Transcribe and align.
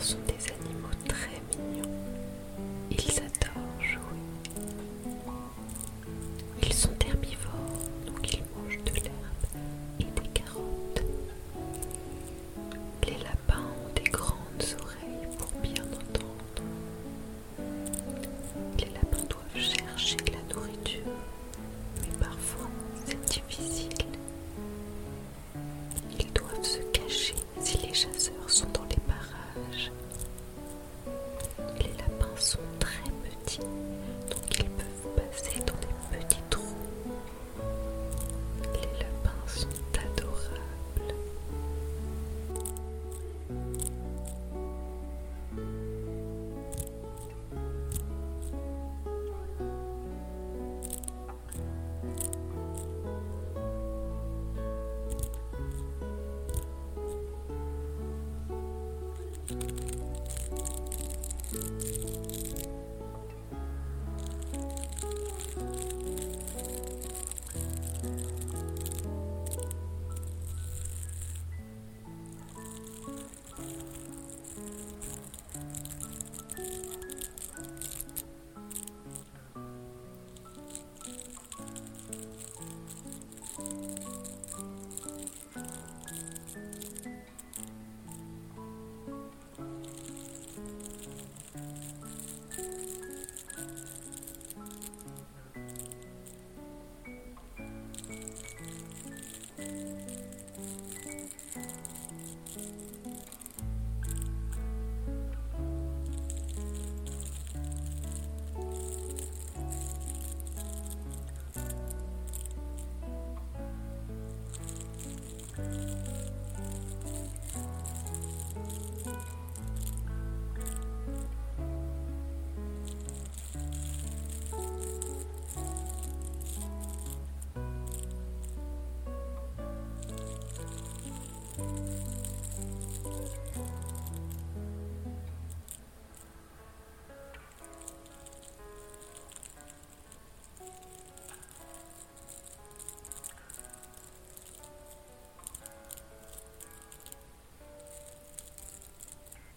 sont 0.00 0.18
des 0.26 0.59